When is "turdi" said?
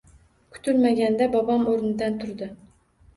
2.25-2.49